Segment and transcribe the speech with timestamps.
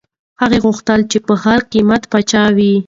[0.41, 2.73] هغه غوښتل چي په هر قیمت پاچا وي.